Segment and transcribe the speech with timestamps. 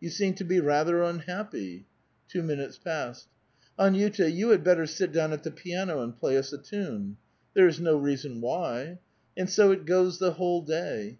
[0.00, 1.84] you seem to be rather unhappy.'
[2.26, 3.28] Two minutes pass.
[3.78, 7.18] 'Ani uta, you had better sit down at the piano and play us a* tune'
[6.56, 7.18] ;*
[7.54, 8.98] there is no reason why.
[9.36, 11.16] And so it goes the whole day.